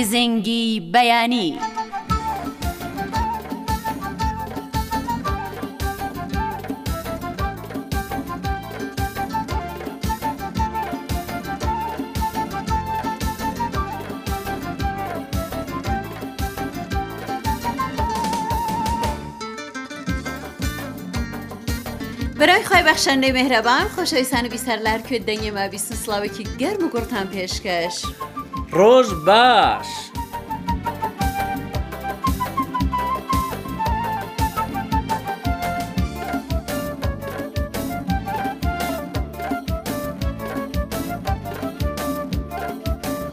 [0.00, 1.58] گزنگی بەیانی.
[22.38, 27.26] برای خۆی بەخشەندەی مهرەبان خۆشەویستان و بیسەرلار کرد دەنگێ ما بیست سلااوێکی گەرم و گورتان
[27.32, 27.98] پێشکەش.
[28.76, 29.86] ڕۆژ باش!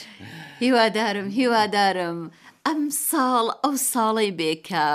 [0.61, 2.31] هیوادارم هیوادارم
[2.67, 4.87] ئەم ساڵ ئەو ساڵی بێکە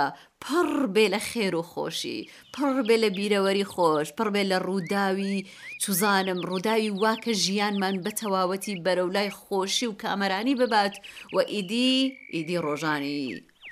[0.43, 2.19] پڕ بێ لە خێر و خۆشی
[2.55, 5.37] پڕ بێ لە بیرەوەری خۆش پڕ بێ لە ڕووداوی
[5.81, 10.93] چوزانم ڕووداوی واکە ژیانمان بە تەواوەتی بەرەولای خۆشی و کامەرانی ببات
[11.33, 11.93] و ئیدی
[12.35, 13.21] ئیدی ڕۆژانی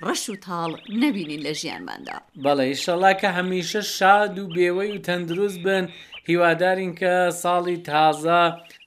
[0.04, 0.70] ڕەش و تاڵ
[1.02, 5.84] نەبینین لە ژیانماندا بەڵێ شەڵا کە هەمیشە شاد و بێوەی و تەندروست بن
[6.28, 8.42] هیوادارین کە ساڵی تازە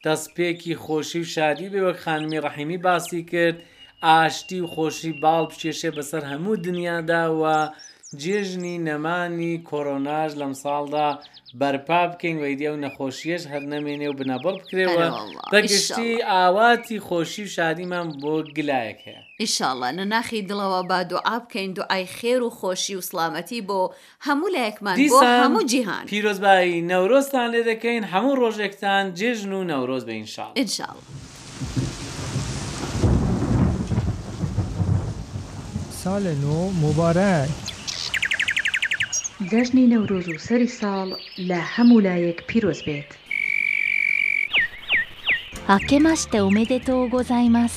[0.06, 3.60] دەستپێکی خۆشی و شادی بێوە خانمی ڕەحیمی باسی کرد.
[4.04, 7.56] ئاشتی و خۆشی باڵ بچێشێ بەسەر هەموو دنیاداوە
[8.24, 11.10] جێژنی نەمانی کۆرۆناژ لەم ساڵدا
[11.60, 15.06] بەرپا بکەین وەیدە و نەخۆشیەش هەر نەمێنێ و بنەبڕ بکرێەوە
[15.54, 22.06] بەگشتی ئاواتی خۆشی و شادیمان بۆ گلایەک هەیە ئیشاڵە نەناخی دڵەوە با دوعا بکەین دوعای
[22.18, 23.80] خێر و خۆشی و سلامەتی بۆ
[24.28, 24.96] هەموو لایەکمان
[25.44, 30.98] هەموو جیهان پیرۆزبایی نەورۆستان لێ دەکەین هەموو ڕۆژێکتان جێژن و نەورۆز بە ئینشاڵ ئینشاڵ.
[36.10, 37.50] ساڵە نو مبارەک
[39.52, 41.08] جەژنی نەورۆز و سەری ساڵ
[41.50, 43.10] لە هەموو لایەک پیرۆز بێت
[45.70, 47.74] 明けましておめでとうございます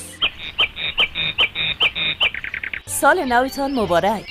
[2.99, 4.23] سال نویتان مبارک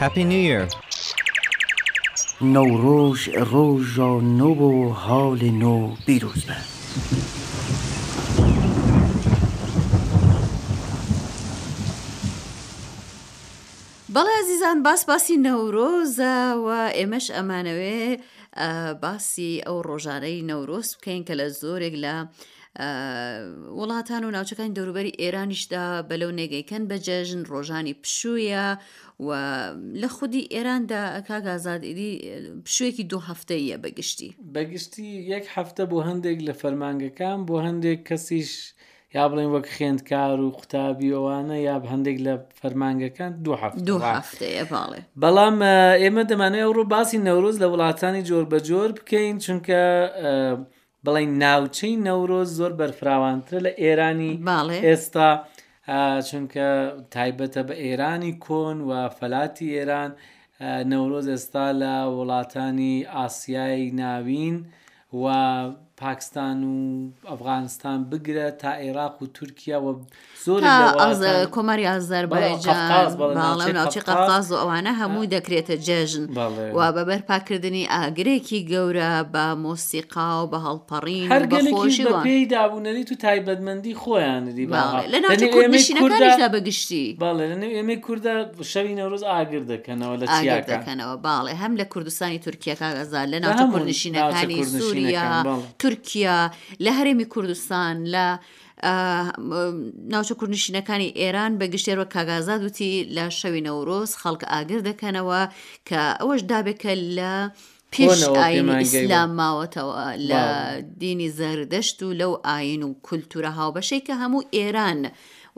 [0.00, 0.60] هەپی نیە
[2.54, 3.20] نەوڕۆژ
[3.52, 4.70] ڕۆژە نۆ بۆ
[5.04, 5.76] هاڵی نۆ
[6.06, 6.56] بیرروزە.
[14.16, 18.00] بەڵێ زیزان باس باسی نەورۆزەوە ئێمەش ئەمانەوێ
[19.02, 22.14] باسی ئەو ڕۆژانەی نەورۆست بکەین کە لە زۆرێک لە
[23.78, 28.66] وڵاتان و ناوچەکانی دەوروبەری ئێرانیشدا بەلەو نێگەیکەن بەجێژن ڕۆژانی پشوویە
[29.26, 29.28] و
[30.02, 32.12] لە خودی ئێراندا کاگازادیدی
[32.66, 38.52] پشوێکی دو هەفتەیە بەگشتی بەگشتی یەک هەفتە بۆ هەندێک لە فەرمانگەکان بۆ هەندێک کەسیش
[39.16, 43.32] یا بڵین وەک خوێندکار و قوتابی ئەوانە یا هەندێک لە فەرمانگەکان
[43.88, 45.56] دو هەفتەیەڵێ بەڵام
[46.02, 49.82] ئێمە دەمانێت ئەوڕۆ باسی نەورۆز لە وڵاتانی جۆر بەجۆر بکەین چونکە
[51.06, 54.32] بڵین ناوچەی نەورۆز زۆر بەرفراوانترە لە ئێرانی
[54.86, 55.30] ئێستا
[56.28, 56.66] چونکە
[57.14, 60.10] تایبەتە بە ئێرانی کۆن و فەلاتی ئێران
[60.90, 64.56] نەورۆز ئێستا لە وڵاتانی ئاسیایی ناوین
[65.22, 65.24] و
[65.96, 70.00] پاکستان و ئەفغانستان بگرە تا عێراق و تورکیا و
[70.44, 70.60] زۆر
[71.54, 76.26] کۆماری ئازەربایجانڵاوچی قەقاز و ئەوانە هەموو دەکرێتە جێژن
[76.76, 83.92] و بەبەر پاکردنی ئاگرێکی گەورە بە مۆسیقا و بە هەڵپەڕی هەرگەلێکی پێی دابوونەری تو تایبەتمەندی
[84.02, 84.64] خۆیانری
[85.12, 88.34] لەناوشینەکانیشدا بەگشتی باڵێ لەنێ ئێمە کووردا
[88.72, 94.56] شەوی نەڕۆز ئاگر دەکەنەوە لە چیاکەنەوە باڵێ هەم لە کوردستانی تورکیا کاگەزار لە ناوچە کوردنشینەکانی
[94.64, 95.26] سووریا
[95.86, 96.40] تورکیا
[96.84, 98.26] لە هەرێمی کوردستان لە
[100.12, 105.40] ناوچە کوردنشینەکانی ئێران بە گشتێرەوە کاگازاد وتی لە شەوی نەورۆز خەڵک ئاگر دەکەنەوە
[105.88, 107.34] کە ئەوەش دابێکە لە
[107.94, 109.98] پێش ئاسلام ماوەتەوە
[110.30, 110.42] لە
[111.02, 115.00] دینی زەردەشت و لەو ئاین و کولتورە هاوبەشەی کە هەموو ئێران.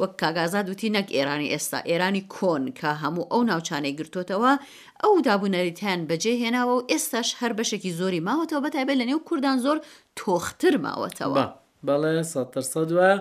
[0.01, 4.53] وەک کاگازا دوتی نەک ئێرانی ئێستا ئێرانی کۆن کە هەموو ئەو ناوچانەی گرتوتەوە
[5.03, 9.77] ئەو دابوونەریتیان بەجێهێناوە و ئێستاش هەر بەشێکی زۆری ماوەتەوە بەتایبێت لە نێو کوردان زۆر
[10.21, 11.45] تۆختتر ماوەتەوە
[11.87, 13.15] بەڵێ سەوە.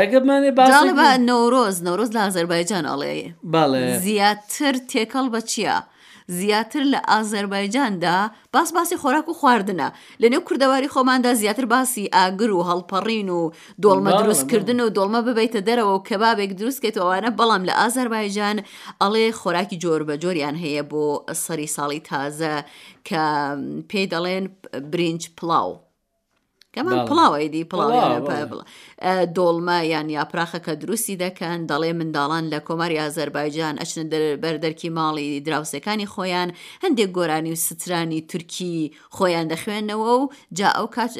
[0.00, 3.14] ئەگەمانێ باڵ بە نۆرۆز نۆرۆز لە ئازەربایجان ئەڵێ
[3.54, 5.76] باڵێ زیاتر تێکەڵ بە چییە؟
[6.38, 9.88] زیاتر لە ئازەربایجاندا باس باسی خۆراک و خواردنە
[10.22, 13.42] لەنێو کوردەواری خۆماندا زیاتر باسی ئاگر و هەڵپەڕین و
[13.82, 18.56] دۆڵمە دروستکردن و دۆڵمە ببیتە دەرەوە و کەبابێک دروستکەێتەوەوانە بەڵام لە ئازەربایجان
[19.02, 21.04] ئەڵێ خۆراکی جۆر بە جۆریان هەیە بۆ
[21.44, 22.54] سەری ساڵی تازە
[23.08, 23.22] کە
[23.90, 24.44] پێی دەڵێن
[24.92, 25.72] برنج پڵاو.
[26.74, 28.62] کەمان پڵاوەیدی پڵاو
[29.36, 34.06] دۆڵمە یان یاپراخەکە دروستی دەکەن دەڵێ منداڵان لە کۆماری ئازەربایجان ئەچن
[34.42, 36.48] بەردەرکی ماڵی دراوسەکانی خۆیان
[36.84, 40.22] هەندێک گۆرانی و سترانی تورکی خۆیان دەخوێنەوە و
[40.58, 41.12] جا ئەو کات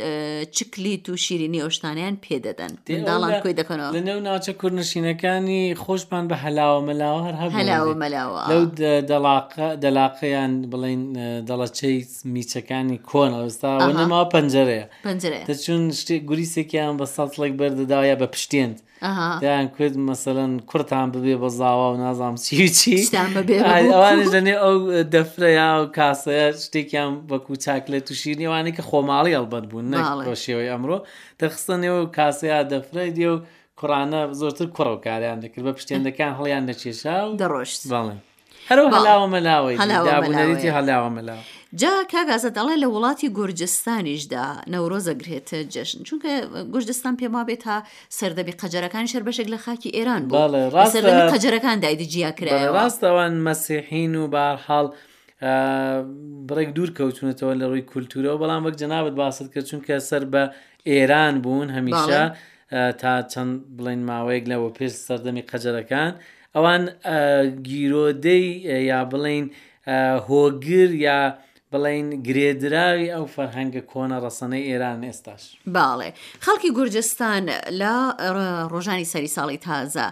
[0.57, 6.81] چکلی تو شیرینی ئۆشتانیان پێدەدەن منداڵان کوی دەکەنەوە لە نێو ناوچە کوورنشینەکانی خۆشمان بە هەلاوە
[6.89, 8.63] مەلاوە هەر هەلاوە مەلاوە لەو
[9.85, 11.03] دەلاقیان بڵین
[11.49, 11.99] دەڵەچەی
[12.35, 13.71] میچەکانی کۆن ئەوستا
[14.01, 18.77] نەماوە پەنجەرەیە پەنجرە ئەوەیە دەچون شتێک گوریسێکیان بە سەڵێک بەردەداوە بە پشتێنند
[19.43, 22.95] دایان کرد مەسەەن کورتان ببێ بە زاوا و نازام چیچی
[23.97, 24.77] ئەوانش دەنێ ئەو
[25.15, 30.99] دەفرەیە و کاسەیە شتێکیان بەکو چاک لە تووشیرنیوانی کە خۆماڵی ئەلبەت بوون نەۆ شێوەی ئەمڕۆ
[31.41, 33.37] دەخستنەوە کاسەیە دەفرەی دیێ و
[33.79, 38.17] کوڕانە زۆرتر کوڕە و کاریان دەکرد بە پشتێنەکان هەڵیان دەچێشا و دەڕۆشت بڵێ
[38.71, 41.45] هەرو هەلاوە مەلاوەی هەلاوەی هەلاوە مەلاوە
[41.79, 46.31] جا کاگازە دەڵێ لە وڵاتی گورجستانیشدا نەورۆزە گرێتە جشن چونکە
[46.73, 47.77] گورجستان پێما بێت تا
[48.19, 50.23] سەردەبی قەجەرەکان شەربەشێک لە خاکی ئێران
[51.33, 54.87] قەجەرەکان دایدی جیا کرا ڕاستەوان مەسیحین و بارحاڵ.
[56.49, 60.43] بڕێک دوور کەوتونەتەوە لە ڕووی کولتورەوە بەڵام وەک جەنابەت باست کرد چونکە سەر بە
[60.91, 62.23] ئێران بوون هەمیشە
[63.01, 66.13] تا چەند بڵێن ماوەیەک لەوە پێش سەردەمی قەجەرەکان
[66.55, 66.83] ئەوان
[67.69, 68.47] گیرۆدەی
[68.91, 69.45] یا بڵین
[70.29, 71.21] هۆگر یا
[71.75, 75.43] بڵین گرێدراوی ئەو فەرهەنگە کۆنە ڕەسەنەی ئێران ئێستاش
[75.75, 76.11] باڵێ
[76.45, 77.45] خەڵکی گورجستان
[77.81, 77.93] لە
[78.73, 80.07] ڕۆژانی سەری ساڵی تازە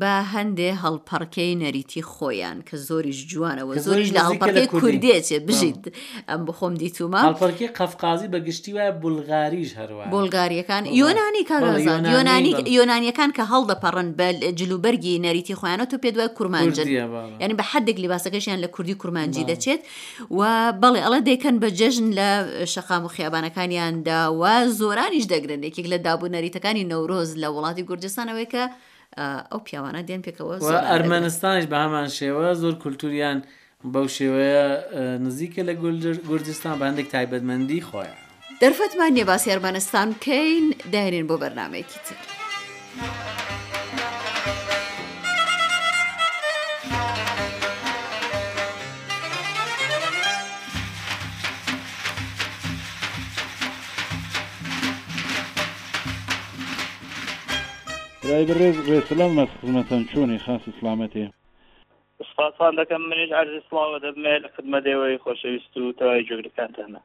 [0.00, 5.82] بە هەندێ هەڵپەڕکەی نەریتی خۆیان کە زۆریش جوانەوە زۆریش لە هەڵپەڕی کوردێتێ بژیت
[6.28, 13.30] ئەم بخۆم دیتومە هەڵپەرکی قەفقازی بە گشتی وایە بولغاریش هەروە بولگاریەکان یۆنانی کارزان یۆنانی یۆنانیەکان
[13.36, 14.26] کە هەڵدەپەڕن بە
[14.58, 16.86] جلوبەرگی نەریتی خۆیانە تۆ پێ دوای کورمانجن
[17.42, 19.80] یعنی بە حدێک لیباسەکەشیان لە کوردی کورمانجی دەچێت
[20.38, 20.40] و
[20.82, 22.30] بەڵێ ئەڵە دەکەن بە جەژن لە
[22.72, 24.44] شەقام و خیابانەکانیاندا و
[24.80, 28.64] زۆرانیش دەگرن ێکێک لە دابوونەریتەکانی نەورۆز لە وڵاتی گورجستانەوەیکە
[29.50, 30.54] ئەو پیاوانە دێن پێکەوە
[30.92, 33.38] ئەرمەنستانیش بە هەمان شێوە زۆر کولتوریان
[33.92, 34.66] بەو شێوەیە
[35.26, 35.72] نزیکە لە
[36.30, 38.18] گورجستان بەندێک تایبەتمەندی خۆیان
[38.62, 42.16] دەرفەتمان نیێ باسی ئەرمەنستان کەین دەهێنین بۆ بەرنمەیەکی تر.
[58.40, 61.24] بڕێز بێسلام خزمەتەن چۆنی خاص سلامەتێ
[62.30, 67.00] سپاسان دەکەم منیش عرض سلاوە دەبمێ لە خدمەدەوەی خۆشەویست و تەواوی جۆگرەکانتانە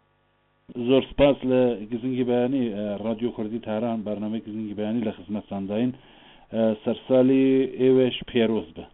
[0.88, 2.64] زۆر سپاس لە گزنگی بەیانی
[3.06, 5.92] رادیۆ کوردی تاران بەرنمەی گزنگی بەیانی لە خزمەت ساندین
[6.84, 7.48] سەرسالی
[7.82, 8.86] ئێوێش پێرۆز بە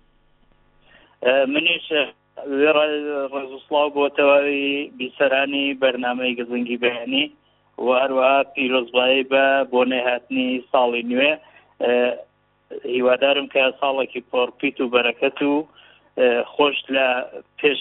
[1.53, 1.87] منیش
[3.35, 7.25] ڕێزوسڵاو بۆ تەواوی بیسەرانی بەرنمەی گزنگی بەیانی
[7.85, 11.33] و هەروە پیرۆزبایی بە بۆ نێهاتنی ساڵی نوێ
[12.83, 15.55] هیوادارم کە ساڵێکی پۆرپیت و بەرەکەت و
[16.53, 17.07] خۆش لە
[17.59, 17.79] پێش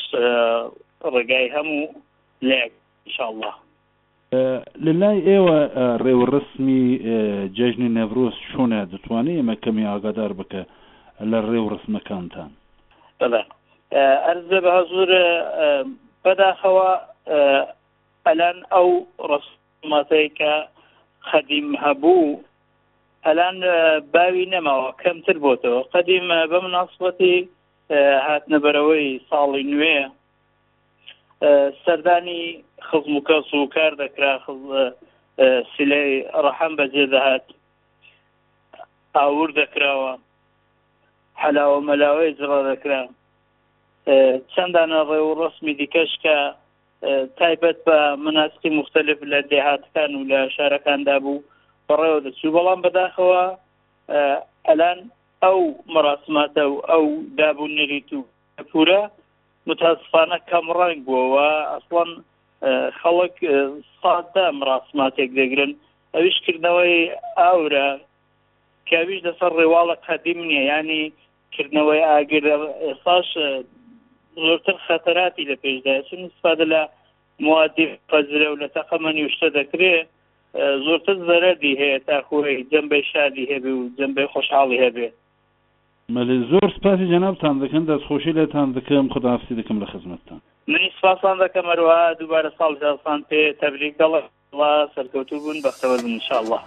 [1.15, 1.85] ڕێگای هەموو
[2.49, 3.53] لەشله
[4.85, 5.59] لە لای ئێوە
[6.05, 6.85] ڕێوەڕسمی
[7.57, 10.63] جژنی نەڤۆز چۆنە دەتوانێت ئمە کەمی ئاگادار بکە
[11.31, 12.51] لە ڕێوڕسمەکانتان
[14.27, 15.11] ئەرزە بە زۆر
[16.25, 16.91] بەداخەوە
[18.27, 18.91] ئەلان ئەو
[19.31, 20.55] ڕسماتەیە کە
[21.29, 22.41] خەدیم هەبوو
[23.29, 23.57] ئەلان
[24.15, 27.37] باوی نەماوە کەمتر بۆتەوە قەدیم بە مناسبەتی
[28.27, 29.97] هاتنەبەرەوەی ساڵی نوێ
[31.85, 32.43] سەردانی
[32.89, 34.33] خزم و کەس و کار دەکرا
[35.75, 36.11] سلەی
[36.45, 37.45] ڕەحەم بەجێ دەهات
[39.17, 40.13] ئاور دەکراوە
[41.43, 43.01] حەلاوە مەلاوەی جڕا دەکرا
[44.53, 46.37] چەندانە ڕێ و ڕسمی دیکەش کە
[47.39, 51.41] تایبەت بە مناسقی مختلف لە دێهاتەکان و لە شارەکاندا بوو
[51.89, 53.43] بەڕێوە دەچوو بەڵام بەداخەوە
[54.69, 54.99] ئەلان
[55.43, 55.59] ئەو
[55.95, 57.05] مەراسماتە و ئەو
[57.39, 58.21] دابوونێریت و
[58.71, 59.03] پورە
[59.69, 62.11] متاسفانە کەمڕنگ بووەوە ئەسڵان
[63.01, 63.37] خەڵک
[64.01, 65.73] سادە مراسماتێک دەگرن
[66.15, 66.95] ئەویش کردنەوەی
[67.41, 67.89] ئاورە
[68.91, 71.03] کاویش دەسەر ڕێواڵە قەدیم نییە ینی
[71.55, 72.45] کردنەوەی ئاگر
[72.85, 73.29] ئێساش
[74.45, 76.83] زۆرتر خەتەراتی لە پێشداچن سپادە لە
[77.47, 80.09] موادی فەزرە و لە تەقەمەنی وشتە دەکرێت
[80.55, 85.09] زۆرتر زەرەدی هەیە تا خۆی جەمبی شادی هەبێ و جەمبی خۆشحاڵی هەبێ
[86.15, 90.41] مەلی زۆر سپاسی جەنابتان دەکەن دەستخۆشی لێتان دەکەم خداافسی دەکەم لە خزمەتتان
[90.71, 96.59] من سپاسان دەکەم مەروە دووبارە ساڵ جاسان پێ تەبریک دەڵە سەرکەوتوو بوون بەختەوە بن انشاءله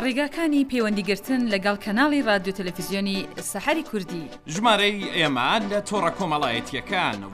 [0.00, 3.18] ڕێگاکانی پەیوەندیگرتن لەگەڵ کەناڵی رادیو تەلەفیزیۆنی
[3.52, 7.28] سەحری کوردی ژمارەی ئێمان لە تۆڕە کۆمەڵایەتیەکان و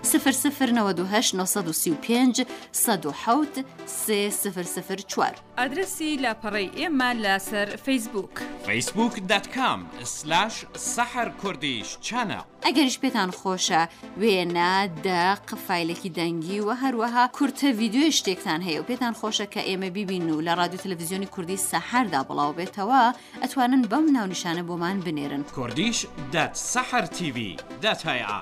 [3.86, 8.34] سفر سفر چوار ئادرسی لاپەڕی ئێمە لەسەر فیسبوک
[8.66, 13.82] facebook.com/سەحر کوردیش چەنە ئەگەریش پێتان خۆشە
[14.20, 14.72] وێنە
[15.06, 20.26] دا قفایلێکی دەنگی و هەروەها کورتە ویددیوی شتێکتان هەیە و پێتان خۆشە کە ئێمە بیبین
[20.30, 25.98] و لە رادیو تەلەڤزیۆنی کوردی سەحردا بڵاو تەواو بێتەوە ئەتوانن بەم ناونشانە بۆمان بنێرن کوردیش
[26.32, 27.38] دەت سەحر TV
[27.84, 28.40] دەتهیا.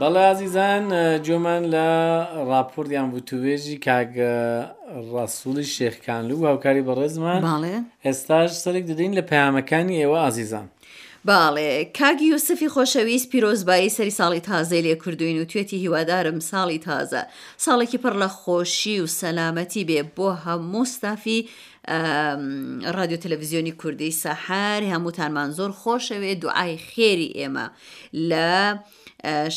[0.00, 0.84] بەڵازیزان
[1.26, 1.86] جۆمان لە
[2.50, 4.10] راپۆرتیان وتوێژی کاگ
[5.14, 7.40] ڕسوولی شێخکانلو هاوکاری بەڕێزمان
[8.06, 10.66] ئێستاش سەرێک دەدەین لە پەیامەکانی ئێوە ئازیزان
[11.26, 17.22] باڵێ کاگی یوسفی خۆشەویست پیرۆزبایی سەری ساڵی تازەی لێ کردوین و توێتی هیوادارم ساڵی تازە
[17.66, 21.48] ساڵێکی پڕ لە خۆشی و سەلامەتی بێ بۆ هەموو ستافی
[22.98, 27.66] رادیو تەلەڤزیۆنی کوردی سەحار هەمووتانمان زۆر خۆشەوێ دوعای خێری ئێمە
[28.30, 28.50] لە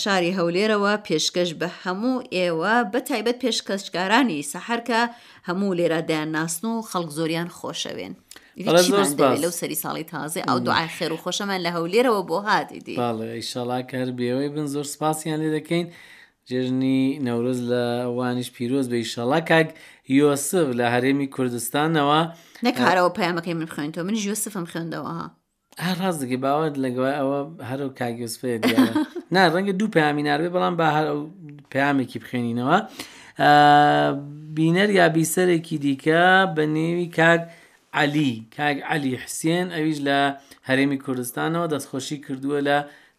[0.01, 5.01] شاری هەولێرەوە پێشکەش بە هەموو ئێوە بە تایبەت پێشکەشکارانی سەحرکە
[5.47, 8.13] هەموو لێرە دایان ناسن و خەڵک زۆریان خۆشەوێن.
[8.65, 12.95] لەو سەری ساڵی تازێ ئەو دوعای خێر و خۆشەمان لە هەولێرەوە بۆ هاتیدی
[13.39, 15.87] ئیشەڵا کەر بێەوەی بن زۆر سپاسیان لێ دەکەین
[16.49, 17.83] جێژنی نەورۆز لە
[18.17, 19.67] وانیش پیرۆز بە ئیشەڵا کاک
[20.19, 22.19] یۆسف لە هەرێمی کوردستانەوە
[22.65, 25.27] نەکارەوە پامەکەی من خوێنەوە من یۆسفم خوێندەوەها.
[25.85, 27.39] هەر ڕاست دەگەی باوەت لەگوای ئەوە
[27.69, 28.51] هەر و کاگیۆسفێ
[29.35, 31.05] نا ڕەنگە دوو پامیناربێ بەڵام با هەر
[31.73, 32.77] پامێکی بخێنینەوە
[34.55, 36.21] بینەر یا بیسەرێکی دیکە
[36.55, 37.41] بە نێوی کاک
[37.93, 40.19] علی کاگ علی حسێن ئەویش لە
[40.69, 42.77] هەرێمی کوردستانەوە دەستخۆشی کردووە لە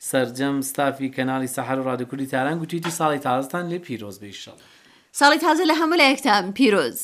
[0.09, 4.57] سرجەم ستافی کەناڵی سەحر و ڕادکووری تاران گوتیتی ساڵی تازستان لێ پیرۆز بیشەڵ.
[5.21, 7.01] ساڵی تازە لە هەموو لە یەکتان پیرۆز.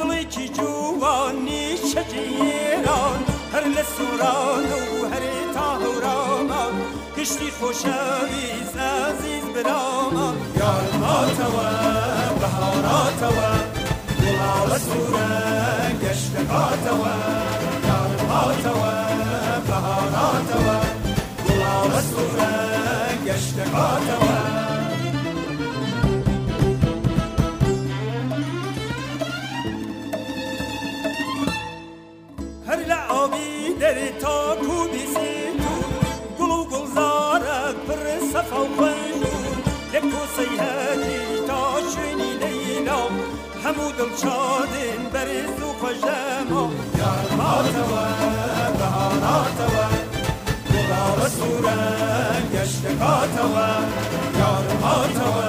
[0.00, 3.20] دڵێکی جوانی شەجیێران
[3.54, 6.74] هەر لە سوران و هەرێ تاڕامان
[7.16, 11.68] کشتی خۆشەوی سازیز برامان یارماتەوە
[12.40, 13.50] بەهاراتەوە
[14.22, 15.32] گوڵاوە سوورە
[16.02, 17.14] گەشتە هاتەوە
[17.88, 18.94] یارماتەوە
[19.68, 20.76] بەهاراتەوە
[21.44, 22.52] گوڵاوە سوورە
[23.26, 24.34] گەشتە هاتەوە
[34.20, 35.74] تا کوبیسی تو
[36.38, 39.54] گل و گلزارک پر سەفا خوێنون
[39.92, 41.60] لە کۆسەی هەری تا
[41.92, 42.98] شوێنی لەیلا
[43.64, 46.64] هەموو دڵشادن بەرز و خۆژەمە
[47.00, 48.06] یارماتەوە
[48.78, 49.84] بەهاراتەوە
[50.72, 51.80] گڵاوە سوورە
[52.54, 53.68] گەشتەکاتەوە
[54.40, 55.48] یارماتەوە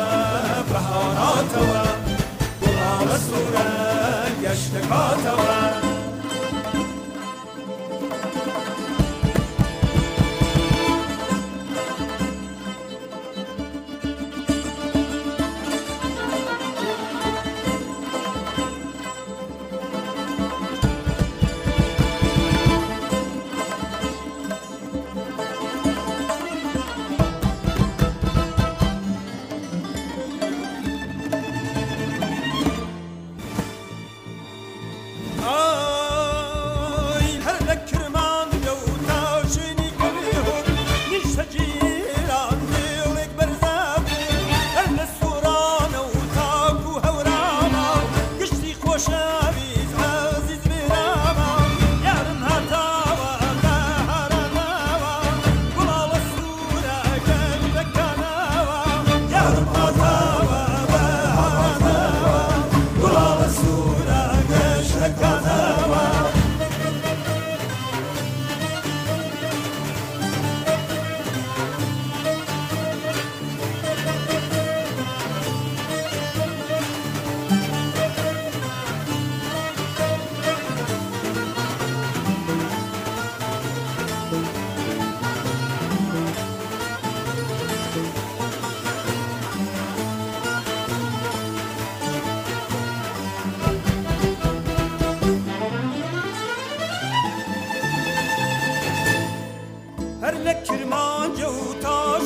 [0.72, 1.84] بەهاراتەوە
[2.64, 3.70] گڵاوە سوورە
[4.44, 5.62] گەشتەکاتەوە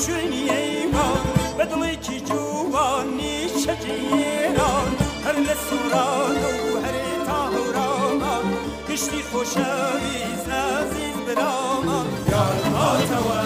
[0.04, 1.08] شوێنیەیمە
[1.58, 4.90] بە دڵێکی جوانی شەجیێران
[5.26, 6.36] هەر لە سوران
[6.72, 8.36] و هەرێ تاڕامە
[8.88, 12.00] کشتی خۆشەوی سازی برامە
[12.32, 13.42] یاڕاتەوە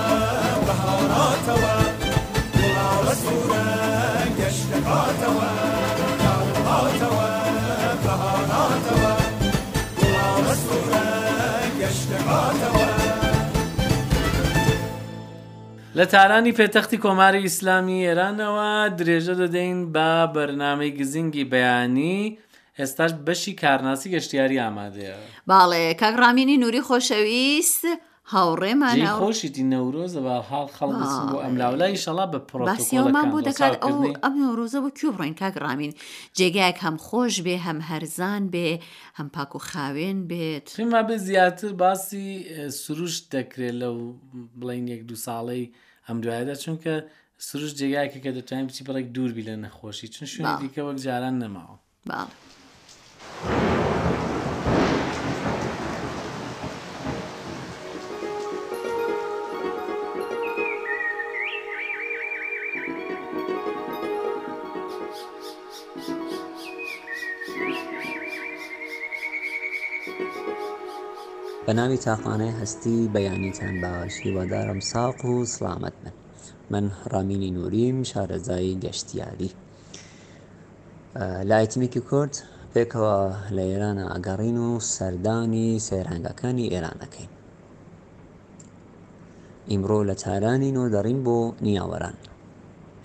[0.68, 1.76] بەهاراتەوە
[2.62, 3.68] وڵاوە سوورە
[4.40, 5.50] گەشتەهاتەوە
[16.00, 22.38] لە تارانی پێتەختی کۆماری ئیسلامی ئێرانەوە درێژە دەدەین بە بەرنامەی گزینگی بەیانی
[22.80, 25.16] ئێستاش بەشی کارناسی گەشتیاری ئامادەیە
[25.50, 27.84] باڵێ کاگڕامینی نوری خۆشەویست
[28.34, 30.92] هاوڕێمان خۆشیتی نەورۆزە بە هاڵ خەڵ
[31.32, 35.92] بۆ ئەملاولای شڵا بە پرۆسیۆمان بۆ دەکات ئەو ئەم نەورۆزە بۆ کیو بڕێن کاگڕامین
[36.38, 38.68] جێگایك هەم خۆش بێ هەم هەرزان بێ
[39.18, 42.28] هەم پاک و خاوێن بێت تما بێ زیاتر باسی
[42.82, 43.96] سروش دەکرێت لەو
[44.60, 45.66] بڵین یەک دو ساڵەی
[46.10, 46.94] ئەم دوایدا چونکە
[47.48, 51.76] سروش جێگایکە کە دەتوانین بچی بەڵێک دووربی لە نەخۆشی چون شوێنی دیکە وەک جاران نەماوە.
[71.70, 76.12] بە ناوی چاخانەی هەستی بەیانیتان باش هیوادارم ساق و سلامت بن
[76.72, 79.50] من ڕامینی نوریم شارەزایی گەشتیاری
[81.50, 82.34] لایتمیکی کورد
[82.74, 83.18] پێکەوە
[83.56, 87.32] لە ئێرانە ئەگەڕین و سەردانی سێرەنگەکانی ئێرانەکەین
[89.70, 92.16] ئیمڕۆ لە تارانین و دەڕین بۆ نیاوەران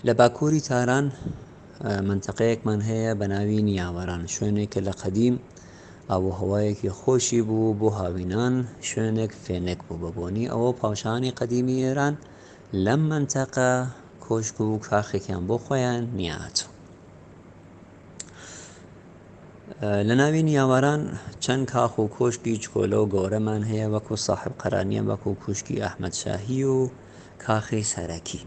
[0.07, 1.05] لە باکووری تاران
[2.07, 5.35] منتەقەیەکمان هەیە بە ناوی نیاوەران شوێنێکە لە قەدیم
[6.09, 8.55] ئاوهوایەکی خۆشی بوو بۆ هاوینان
[8.89, 12.15] شوێنێک فێنێک بوو بەبوونی ئەوە پاشانی قەدیمی ئێران
[12.85, 13.71] لەم منتەقە
[14.25, 16.71] کۆشک و کاخێکیان بۆ خۆیان نیاچوو
[20.07, 21.01] لە ناوی نیاواران
[21.43, 26.77] چەند کاخ و کۆشکی چکۆلە و گەورەمان هەیە وەکو ساحب قەرانیە وەکو کوشکی ئەحمەدشاهی و
[27.45, 28.41] کاخی سەرەکی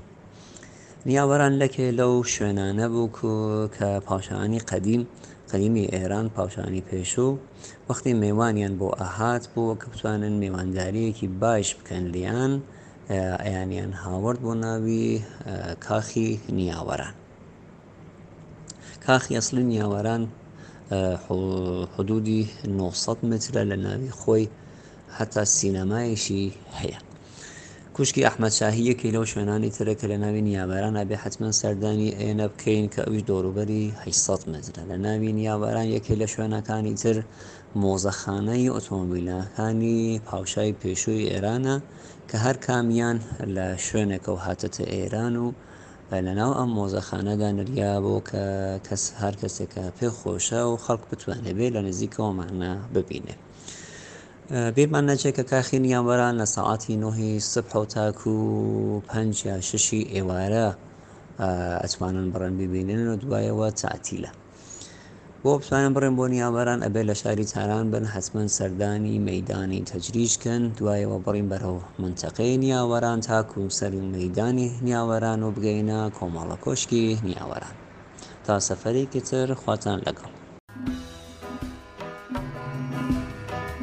[1.09, 5.03] نیاوەران لەکێ لەو شوێنانە بوو کە پاشانی قەدیم
[5.51, 7.41] قەلیمی ئێران پاوشانی پێشوو
[7.89, 12.53] وەختی میوانیان بۆ ئاهات بووە کە بتوانن میوانداریەکی باش بکەن لیان
[13.45, 15.05] ئەیانیان هاورد بۆ ناوی
[15.87, 17.15] کاخی نیاوەران
[19.07, 20.23] کاخی ئەسلی نیاوەران
[21.95, 24.45] حدودی 900 مترە لە ناوی خۆی
[25.17, 26.43] حتا سینەمایشی
[26.81, 26.99] هەیە
[28.01, 32.87] کوشکی ئەحمەچاهی یەکی لەو شوێنانی ترە کە لە ناوی نیاباران ئابێ حتمما سەردانی ئێنە بکەین
[32.95, 37.17] کە ئەوی دۆروبەری 800 مزرە لە ناوی نیاباران یەکی لە شوێنەکانی تر
[37.83, 41.77] مۆزەخانەی ئۆتۆمبیلەکانی پاوشای پێشووی ئێرانە
[42.31, 43.19] کە هەر کامیان
[43.57, 45.49] لە شوێنێکە و هاتەتە ئێران و
[46.27, 48.43] لەناو ئەم مۆزەخانەدا نریا بۆ کە
[48.87, 53.41] کەس هەر کەسێکە پێ خۆشە و خەڵک بتوانێ بێ لە نزیکەوەمانە ببینێت.
[54.77, 58.35] بێمان نەچێت کە کاخینیانوەران لە سەعاتی نۆهی سبح و تاکو
[58.97, 59.35] و پنج
[59.71, 60.69] ششی ئێوارە
[61.83, 64.31] ئەتوانن بڕەن ببینن و دوایەوە تعتیلە
[65.43, 71.19] بۆ بتوانن بڕێن بۆ نیاوەران ئەبێ لە شاری تاران بن حەسمەن سەردانی مەدانی تەجریشکن دوایەوە
[71.27, 77.75] بڕین بەرەو منتەقەی نیاوەران تاکو و سەر و مەدانی نیاوەران و بگەینە کۆمەڵە کۆشکی نیاوەران
[78.47, 80.33] تا سەفەرێکی تر خواتان لەگەڵ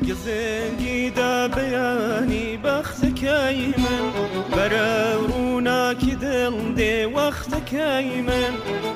[0.09, 4.05] گزێنگی دا بەیانی بەختەکەی من
[4.55, 4.93] بەرە
[5.29, 8.53] ڕووناکی دڵ دێ وەختەکەی من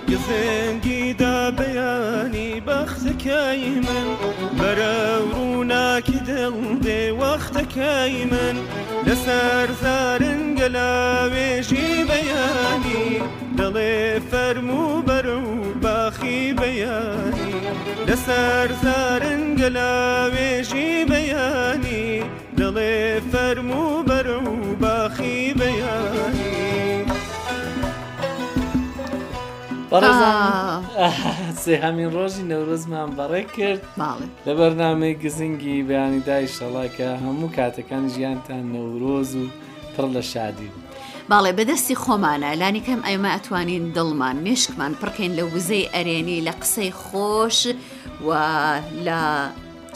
[0.10, 4.08] گزێنگی دا بەیانی بەختەکەی من
[4.60, 4.98] بەرە
[5.32, 8.56] ڕووناکی دڵ دێ وەختەکەی من
[9.08, 13.08] لەسەر زارن گەلاوێژی بەیانی
[13.58, 13.94] دڵێ
[14.30, 15.79] فەرمو بەرە و
[16.20, 17.62] شاخی بەیانی
[18.08, 22.08] لەسەر زارنگەلاوێژی بەیانی
[22.58, 22.98] دڵێ
[23.32, 26.48] فەرمو بەرە و باخی بەیانی
[31.64, 33.82] سێ هەمین ڕۆژی نەورۆزمان بەڕێ کرد
[34.46, 39.44] لە بەرنامەی گزنگی بەیانی دای شەڵاکە هەموو کاتەکان ژیانتان نەورۆز و
[39.96, 40.89] پڕ لە شادی بوو.
[41.32, 47.58] باڵێ بەدەستی خۆمانە لانیکەم ئەمە ئەتوانین دڵمان مێشکمان پڕکەین لە وزەی ئەرێنی لە قسەی خۆش
[48.28, 48.30] و
[49.08, 49.20] لە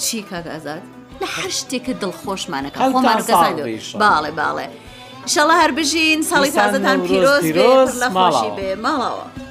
[0.03, 0.83] چی کاگازات
[1.21, 3.19] لە هەر شتێکە دڵخۆشمانەکە خۆمان
[4.03, 4.65] باڵێ باڵێ.
[5.33, 9.42] شەڵە هەر بژین ساڵی تازەتان پیرۆز لە ماڵەوە.